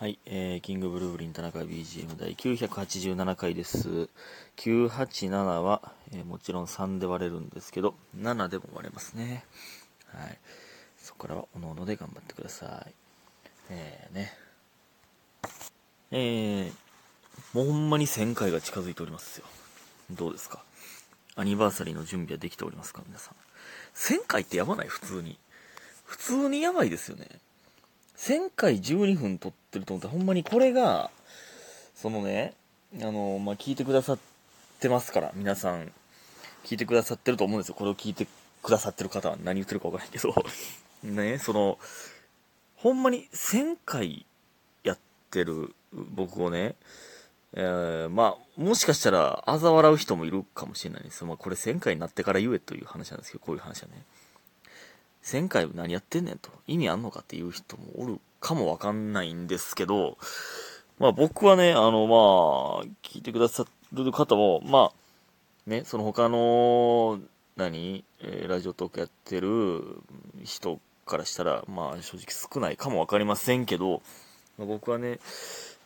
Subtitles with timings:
[0.00, 4.08] はい、えー、キングブルーブリン田中 BGM 第987回です。
[4.56, 9.44] 987は、えーもちろん3で割れるんですけど、7でも割れますね。
[10.06, 10.38] はい。
[10.96, 12.94] そこからは、おのおので頑張ってください。
[13.68, 14.32] えー、ね。
[16.12, 16.72] えー、
[17.52, 19.44] もうほんまに1000回が近づいておりますよ。
[20.12, 20.64] どうですか？
[21.36, 23.02] アニバーサリーの準備はできておりますか？
[23.06, 23.34] 皆さん。
[23.94, 24.88] 1000回ってやばない？
[24.88, 25.38] 普通に。
[26.06, 27.28] 普通にやばいですよね。
[28.20, 31.10] 1000回12分撮ってると思ったら、ほんまにこれが、
[31.94, 32.52] そのね、
[33.00, 34.18] あの、まあ、聞いてくださっ
[34.78, 35.90] てますから、皆さん、
[36.64, 37.74] 聞いてくださってると思うんですよ。
[37.74, 38.26] これを聞いて
[38.62, 40.34] くださってる方は何言ってるかわからないけど、
[41.02, 41.78] ね、その、
[42.76, 44.26] ほんまに1000回
[44.84, 44.98] やっ
[45.30, 46.74] てる僕をね、
[47.54, 51.24] えーまあ、もしかしたら、嘲笑う人もいるかもしれないです。
[51.24, 54.04] まあ、これ1000回になってから言えという話なんですけど、こういう話はね。
[55.30, 60.18] 1000回何やってんねんと、意味あんのかっていう人もおるかもわかんないんですけど、
[60.98, 67.20] まあ僕はね、あの、まあ、聞いてくださる方も、まあ、ね、その他の、
[67.56, 70.02] 何、えーラジオトークやってる
[70.44, 74.02] 人からしたら、まあ正直少ないかもわかりませんけど、
[74.58, 75.20] まあ、僕はね、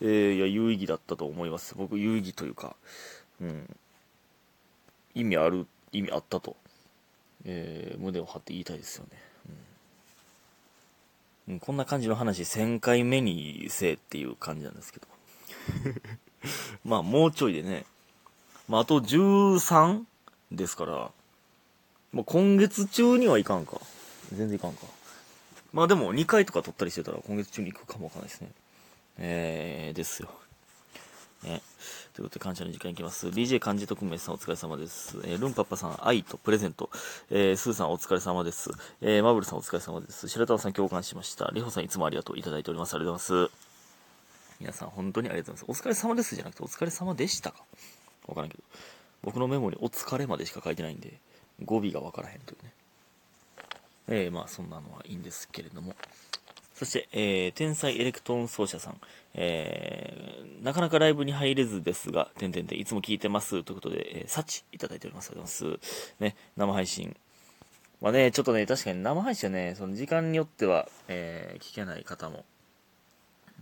[0.00, 1.74] えーいや、有意義だったと思います。
[1.76, 2.76] 僕、有意義というか、
[3.40, 3.76] うん、
[5.14, 6.56] 意味ある、意味あったと。
[7.44, 9.18] えー胸を張って言いたいですよね、
[11.60, 15.06] こんな感じの話1000回目にせえっていう感じなんですけど。
[16.84, 17.84] まあもうちょいでね、
[18.68, 20.04] まあ、あと13
[20.50, 21.10] ですから。
[22.12, 23.80] もう今月中にはいかんか。
[24.32, 24.86] 全然いかんか。
[25.72, 28.50] まあでも2回とか取ったりしてたら今月中に行くかもわかんないですね。
[29.18, 30.28] えー、ですよ。
[31.42, 31.62] ね。
[32.12, 33.28] ということで、感謝の時間いきます。
[33.28, 35.16] DJ 漢字特命さんお疲れ様です。
[35.24, 36.90] えールンパッパさん、愛とプレゼント。
[37.30, 38.70] えースーさんお疲れ様です。
[39.00, 40.28] えーマブルさんお疲れ様です。
[40.28, 41.50] 白玉さん共感しました。
[41.54, 42.94] リホさんいつもありがとういただいております。
[42.94, 43.52] ありがとうございます。
[44.60, 45.80] 皆さん本当にありがとうございます。
[45.80, 47.64] お疲れ様ですじゃなくてお疲れ様でしたか？
[48.28, 48.62] わからんけど。
[49.22, 51.14] 僕のメモにお疲れまでしか書いてないんで、
[51.64, 52.72] 語尾がわからへんというね。
[54.08, 55.94] えーまあそんなのはいいんですけれども。
[56.82, 59.00] そして、えー天才エレクトーン奏者さん、
[59.34, 65.30] えーなかなかライブに入れずですが、てんてんてんいつも聞いてますということで、えー、幸いただいております。
[65.30, 66.14] ありがとうございます。
[66.18, 67.16] ね、生配信。
[68.00, 72.44] まあね、ちょっとね、確かに生配信はね、その時間によっては、えー聞けない方も、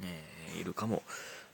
[0.03, 1.03] えいるかも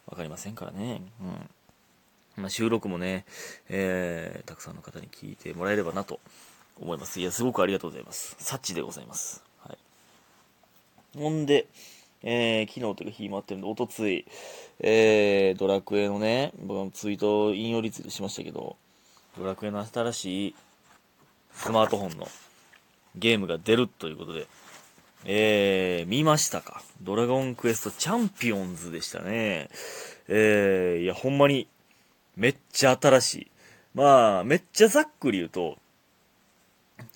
[0.06, 1.03] わかりませんからね。
[1.21, 2.43] うん。
[2.43, 3.25] まあ、収録もね、
[3.69, 6.21] えーたくさんの方に聞いてもらえればなと
[6.81, 7.19] 思います。
[7.19, 8.37] いや、すごくありがとうございます。
[8.38, 9.43] 幸でございます。
[11.16, 11.66] ほんで、
[12.22, 14.27] えー昨日というか日回ってるんで、おとつい、
[14.81, 18.77] えードラクエのね、僕はツイート、引用リツイートしましたけど、
[19.38, 20.54] ドラクエの新しい
[21.53, 22.28] スマートフォンの
[23.16, 24.47] ゲームが出るということで、
[25.25, 26.82] えー見ましたか？
[27.03, 29.69] ドラゴンクエストチャンピオンズでしたね。
[30.28, 31.69] えーいや、ほんまに、
[32.37, 33.50] めっちゃ新しい。
[33.94, 35.78] まあ、めっちゃざっくり言うと、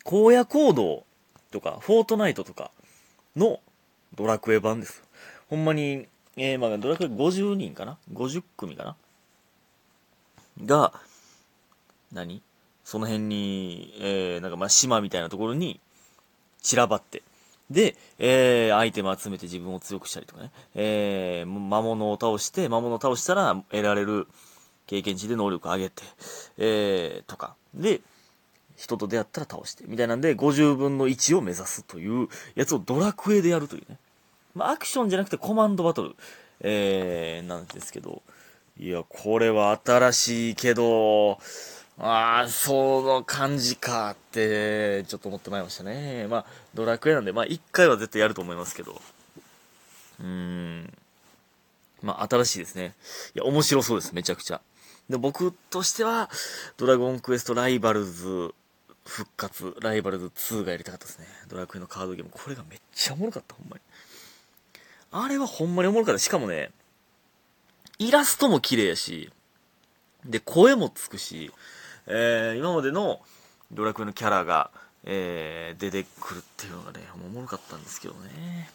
[0.04, 1.04] 荒野行動
[1.50, 2.70] とか、フォートナイトとか
[3.36, 3.60] の
[4.14, 5.02] ドラクエ版です。
[5.48, 6.06] ほんまに、
[6.36, 8.96] えー、まあ、ドラクエ50人かな ?50 組かな？
[10.64, 10.92] が、
[12.12, 12.42] 何？
[12.84, 15.80] その辺に、えー、なんかまあ島みたいなところに
[16.60, 17.22] 散らばって、
[17.70, 24.26] で、えー、アイテム集めて自分を強くしたりとかね、えー、魔物を倒して、魔物を倒したら得られる
[24.88, 26.02] 経験値で能力を上げて、
[26.58, 27.54] えー、とか。
[27.74, 28.00] で、
[28.80, 33.98] 人と出会ったら倒して、みたいなんで、50分の1を目指すというやつをドラクエでやるというね。
[34.54, 36.16] まあ、アクションじゃなくてコマンドバトル、
[36.60, 38.22] えー、なんですけど、
[38.78, 41.38] いや、これは新しいけど、
[41.98, 46.26] ああ、その感じかって、ちょっと思ってまいりましたね。
[46.28, 48.98] まあ、ドラクエなんで、まあ、一回は絶対やると思いますけど、
[50.20, 50.92] うーん、
[52.00, 52.94] まあ、新しいですね。
[53.34, 54.62] いや、面白そうです、めちゃくちゃ。
[55.10, 56.30] で、僕としては、
[56.78, 58.54] ドラゴンクエストライバルズ
[59.10, 61.26] 復活、ライバルズ2がやりたかったですね。
[61.48, 62.30] ドラクエのカードゲーム。
[62.30, 63.82] これがめっちゃおもろかった、ほんまに。
[65.10, 66.20] あれはほんまにおもろかった。
[66.20, 66.70] しかもね、
[67.98, 69.32] イラストも綺麗やし、
[70.24, 71.50] で、声もつくし、
[72.06, 73.20] えー、今までの
[73.72, 74.70] ドラクエのキャラが、
[75.02, 78.70] えー、出てくるっていうのがね、おもろかったんですけどね。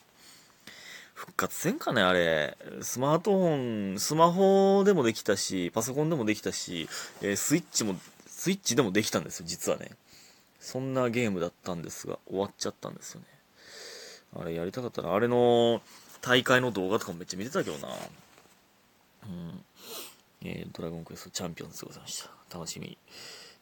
[1.13, 2.57] 復活せんかね、あれ。
[2.81, 6.89] スマートフォン、スマホでもできたし、パソコンでもできたし、
[7.21, 7.95] えースイッチも、
[8.27, 9.91] スイッチでもできたんですよ、実はね。
[10.65, 13.27] そんなゲームだったんですが、終わっちゃったんですよね。
[14.35, 15.13] あれやりたかったな。
[15.13, 15.79] あれの
[16.21, 17.93] 大会の動画とかもめっちゃ見てたけどな。
[19.27, 19.63] うん。
[20.41, 22.57] えードラゴンクエストチャンピオンズでございました。
[22.57, 22.97] 楽しみに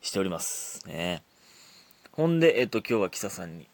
[0.02, 0.88] しております。
[0.88, 1.24] ね。
[2.14, 3.68] ほんで、えっ、と、今日はキサさんに、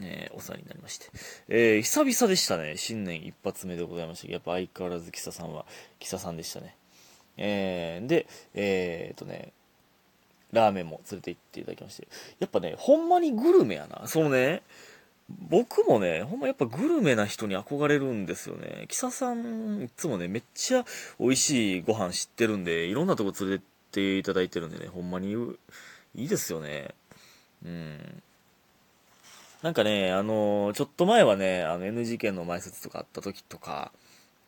[0.00, 1.06] えー、お世話になりまして。
[1.48, 2.76] えー、久々でしたね。
[2.76, 5.66] 新年一発目でございましたやっぱ相変わらずキサさんは、
[6.00, 6.76] キサさんでしたね。
[7.36, 9.52] えー、で、えー、っとね、
[10.52, 12.08] ラーメンも連れて行っていただきまして。
[12.38, 14.06] やっぱね、ほんまにグルメやな。
[14.06, 14.62] そのね、
[15.48, 18.86] 僕もね、ほんまやっぱグルメな人に憧れるんですよね。
[18.88, 20.84] キサさん、いつもね、めっちゃ
[21.18, 25.32] 美味しいご飯知ってるんで、いろんなとこ連れてっていただいてるんでね、ほんまに
[26.14, 26.94] いいですよね。
[27.64, 28.22] うん。
[29.60, 33.92] なんかね、あのー、ちょっと前はね、あの NG 県の前説とかあった時とか、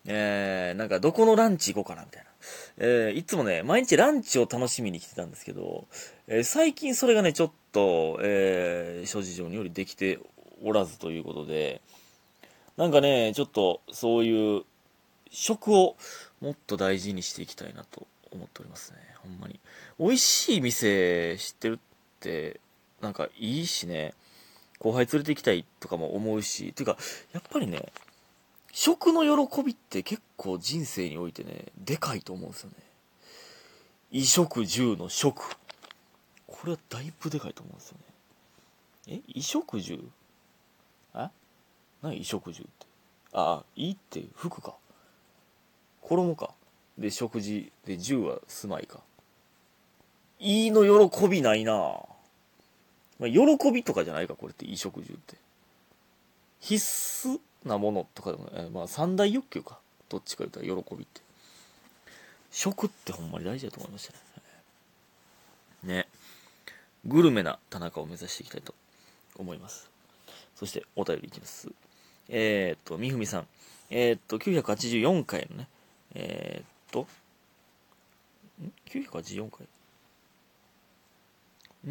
[0.07, 2.31] えー、なんかどこのランチ行こうかなみたいな。
[2.79, 5.87] えー、いつもね、毎日ランチを楽しみに来てたんですけど、
[6.27, 10.19] えー、最近それがね、ちょっと、えー、諸事情によりできて
[10.63, 11.81] おらずということで、
[12.77, 14.63] なんかね、ちょっとそういう
[15.31, 15.97] 食を
[16.41, 18.99] もっと大事にしていきたいなと思っておりますね。
[19.23, 19.61] ほんまに。
[19.99, 21.79] 美味しい店知ってるっ
[22.21, 22.61] て、
[23.01, 24.15] なんかいいしね、
[24.79, 26.97] 後輩連れて行きたいとかも思うし、ていうか、
[27.33, 27.93] やっぱりね、
[28.77, 32.77] 食の喜びって結構人生においてね、でかいと思うんですよね。
[34.11, 35.55] 衣食住の食。
[36.49, 37.99] これはだいぶでかいと思うんですよ
[39.07, 39.21] ね。
[39.27, 39.33] え？
[39.33, 40.11] 衣食住？
[41.15, 41.31] あ
[42.03, 42.87] 何衣食住って？
[43.33, 44.75] ああ、いいって服か。
[46.03, 46.51] 衣か。
[46.99, 47.71] で、食事。
[47.87, 48.99] で、住は住まいか。
[50.41, 52.09] いいの喜びないなま
[53.23, 55.37] あ、喜びとかじゃないか、これって、衣食住って。
[56.59, 56.85] 必
[57.29, 59.79] 須なものとかでも、えまあ、三大欲求か。
[60.09, 61.21] どっちか言ったら喜びって。
[62.51, 64.19] 食ってほんまに大事だと思いましたね。
[65.97, 66.09] ね。
[67.05, 68.75] グルメな田中を目指していきたいと
[69.37, 69.91] 思います。
[70.57, 71.69] そして、お便りいきます。
[72.29, 73.47] えー、っと、みふみさん。
[73.91, 75.69] えー、っと、984回のね、
[76.15, 77.07] えー、っと、
[78.63, 79.67] ん ?984 回？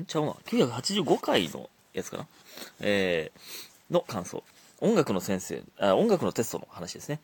[0.02, 0.06] ん？
[0.06, 0.32] ちゃうな。
[0.46, 2.28] 985回のやつかな？
[2.80, 4.44] えー、の感想。
[4.84, 7.22] 音楽の先生、あ、音楽のテストの話ですね。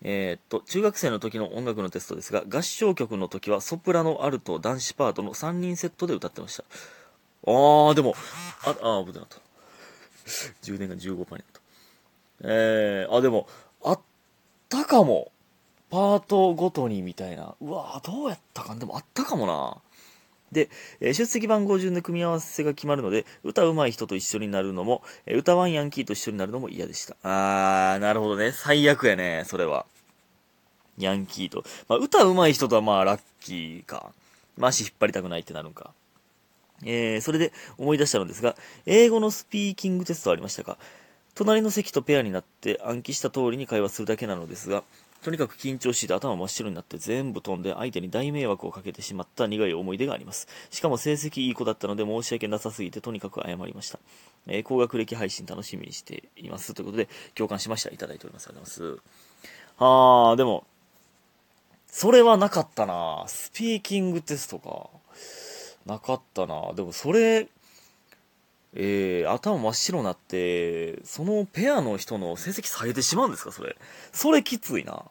[0.00, 6.64] えー、っと、中学生の時の音楽のテストですが、合唱曲の時はソプラノ、アルト、男子パートの3人セットで歌ってました。
[7.46, 8.14] あー、でも、
[8.64, 9.36] あ、あ、危なかった。
[10.62, 11.60] 充電が15%になった。
[12.40, 13.46] えー、あ、でも、
[13.84, 14.00] あっ
[14.70, 15.30] たかも。
[15.90, 17.54] パートごとにみたいな。
[17.60, 19.76] うわどうやったかでもあったかもな。
[20.52, 20.68] で、
[21.00, 27.16] え出席番号順で組み合わせが決まるので、歌うまい人と一緒になるのも、え歌わんヤンキーと一緒になるのも嫌でした。
[27.22, 28.52] あー、なるほどね。
[28.52, 29.86] 最悪やね、それは。
[30.98, 31.64] ヤンキーと。
[31.88, 34.12] まあ、歌うまい人とはまあ、ラッキーか。
[34.58, 35.92] まあ、足引っ張りたくないってなるんか。
[36.84, 38.54] えー、それで思い出したのですが、
[38.84, 40.76] 英語のスピーキングテストありましたか
[41.34, 44.84] 隣の席とペアになって暗記した通りに会話するだけなのですが、
[45.22, 50.48] とにかく緊張して頭真っ白になって全部飛んで相手に大迷惑をかけてしまった苦い思い出があります。
[50.70, 54.00] しかも成績いい子だったので申し訳なさすぎてとにかく謝りました。
[54.48, 56.74] えー、高学歴配信楽しみにしています。
[56.74, 57.90] ということで共感しました。
[57.90, 58.48] いただいております。
[58.48, 59.02] ありがとうございます。
[59.78, 60.64] あー、でも、
[61.86, 64.90] それはなかったなスピーキングテストか。
[65.86, 67.48] なかったなでもそれ、
[68.74, 73.76] えー、頭真っ白になって、そのペアの人の成績下げてしまうんですかそれ。
[74.12, 75.04] それきついな。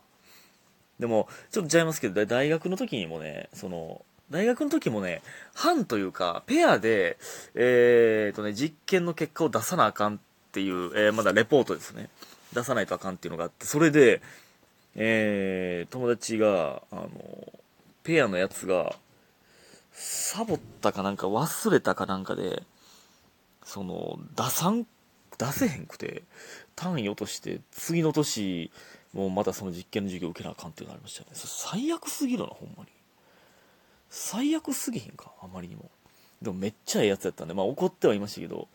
[1.00, 5.22] でも、ちょっとちゃいますけど、大学の時にもね、その、大学の時もね、
[5.54, 7.18] 班というか、ペアで、
[7.54, 10.20] えーとね、実験の結果を出さなあかんっ
[10.52, 12.10] ていう、えー、まだレポートですね。
[12.54, 14.22] 出さないとあかんっていうのがあって、それで、
[14.96, 17.10] えー、友達が、あの、
[18.04, 18.96] ペアのやつが、
[19.92, 22.64] サボったかなんか忘れたかなんかで、
[23.64, 24.86] その、出さん、
[25.38, 26.24] 出せへんくて、
[26.76, 28.72] 単位落として、次の年、
[29.14, 31.36] もうまたその実験の授業受けなあかんっていうのがありましたよね。
[31.36, 32.90] 最悪すぎるな、ほんまに。
[34.10, 35.90] 最悪すぎへんか、あまりにも。
[36.42, 38.68] でもめっちゃええやつやったんで、まあ怒ってはいましたけど、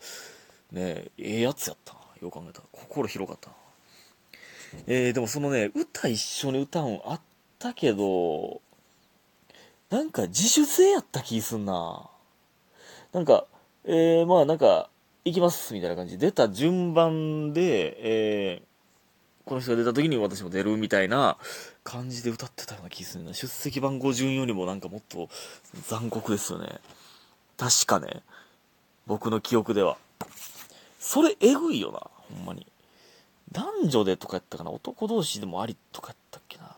[0.71, 1.99] ねえ、えやつやったな。
[2.21, 2.65] よく考えたら。
[2.71, 3.55] 心広かったな。
[4.87, 7.21] えー、でもそのね、歌一緒に歌うんあっ
[7.59, 8.61] たけど、
[9.89, 12.09] なんか自主性やった気すんな。
[13.13, 13.45] なんか、
[13.87, 14.89] えー、まあなんか、
[15.25, 17.97] 行きますみたいな感じで、出た順番で、
[18.53, 21.37] えー、この人が出た時に私も出るみたいな
[21.83, 23.33] 感じで歌ってたような気するな。
[23.33, 25.29] 出席番号順よりもなんかもっと
[25.87, 26.79] 残酷ですよね。
[27.55, 28.23] 確かね。
[29.05, 29.97] 僕の記憶では。
[30.99, 32.01] それえぐいよな、
[32.35, 32.67] ほんまに。
[33.53, 34.71] 男女でとかやったかな？
[34.71, 36.75] 男同士でもありとかやったっけな？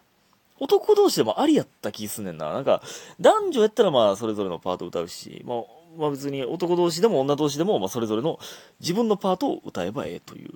[0.60, 2.54] 男同士でもありやった気すんねんな。
[2.54, 2.84] なんか、
[3.20, 5.58] 男女やったらまあそれぞれのパート歌うし、まあ
[5.98, 8.40] まあ別に男同士でも女同士でも、まあそれぞれの
[8.80, 10.54] 自分のパートを歌えばええという。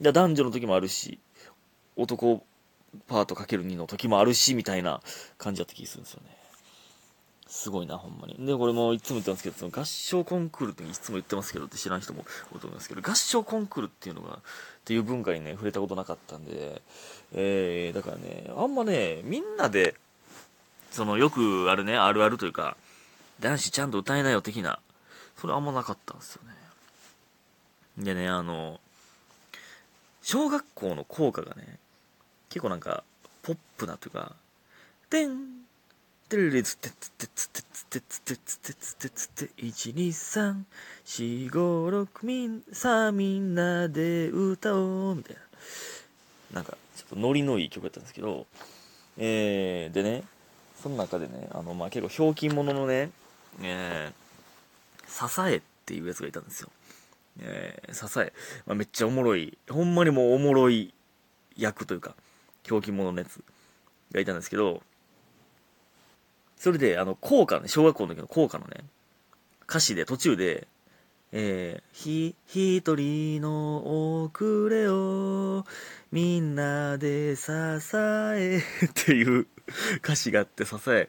[0.00, 1.18] で男女の時もあるし、
[1.96, 2.44] 男
[3.06, 5.00] パートかける2の時もあるし、みたいな
[5.36, 6.38] 感じだった気するんですよね。
[7.48, 8.36] すごいな、ほんまに。
[8.46, 14.38] で、これもいつも言ってますけど、その合唱コンクールっていつも言ってますけどって知らん人も多いと思いますけど、合唱コンクールっていうのが、っ
[14.84, 16.82] ていう文化にね、触れたことなかったんで、
[17.34, 19.94] えー、だからね、あんまね、みんなで、
[20.90, 22.76] その、よくあるね、あるあるというか、
[23.40, 24.80] 男子ちゃんと歌えないよ的な、
[25.36, 26.54] それあんまなかったんですよね。
[28.04, 28.80] でね、あの、
[30.22, 31.78] 小学校の校歌がね、
[32.48, 33.04] 結構なんか、
[33.42, 34.32] ポップなというか、
[35.10, 35.62] てん、
[36.28, 40.64] てるれつってつってつってつってつってつってつってつて1、2、3、
[41.06, 45.42] 4、5、6、みん、さあみんなで歌おう、みたいな。
[46.56, 48.46] なんか、ちょっとノリのいい曲だったんですけど、
[49.16, 50.24] えー、でね、
[50.82, 53.10] その中でね、あの、まあ、結構ひょうきん者のね、
[53.62, 56.70] えー、支えっていうやつがいたんですよ。
[57.40, 58.32] えー、支え。
[58.66, 60.92] まあ、めっちゃおもろい、ほんまにもうおもろい
[61.56, 62.14] 役というか、
[62.64, 63.42] ひょうきん者のやつ
[64.12, 64.82] がいたんですけど、
[66.56, 68.84] それで、あの、校歌ね、小学校の時の校歌のね、
[69.68, 70.66] 歌詞で途中で、
[71.30, 75.66] えー、ひ、一人の遅れを
[76.10, 78.62] みんなで支えっ
[78.94, 79.46] ていう
[79.98, 81.08] 歌詞があって支え、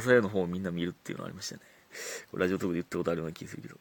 [0.00, 1.62] 支えの方をみんな見るっていうのありましたね。
[2.34, 3.76] ラジオトークで言ったことあるような気するけど。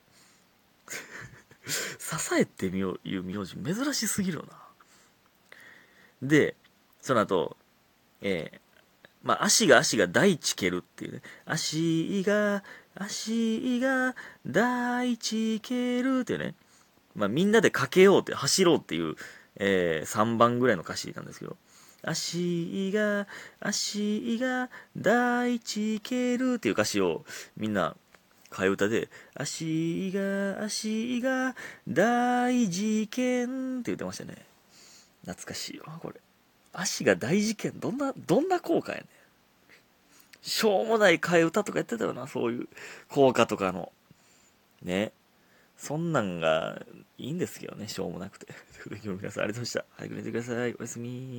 [1.68, 4.58] 支えっていう名字珍しすぎるよな。
[6.22, 6.56] で、
[7.02, 7.58] その後、
[8.22, 8.60] えー、
[9.24, 11.22] まあ、足が足が大地蹴るっていうね。
[11.46, 16.56] 足が、足が大地蹴るっていうね。
[17.16, 19.16] まあ、みんなでかけようって、走ろうっていう、
[19.58, 21.58] えー、3番ぐらいの歌詞なんですけど。
[22.06, 23.28] 足が、
[23.60, 27.26] 足が大地蹴るっていう歌詞を
[27.58, 27.96] みんな
[28.52, 31.56] 替え歌で、足が、足が
[31.88, 34.38] 大事件って言ってましたね。
[35.22, 36.22] 懐かしいよ、これ。
[36.72, 39.08] 足が大事件、どんな、どんな効果やねん。
[40.42, 42.68] しょうもない替え歌とかやってたよな、そういう
[43.10, 43.92] 効果とかの。
[44.84, 45.12] ね。
[45.78, 46.82] そんなんが
[47.18, 48.46] いいんですけどね、しょうもなくて。
[48.48, 49.98] ということで今日皆さんありがとうございました。
[49.98, 50.76] 早く寝てください。
[50.80, 51.10] おやすみ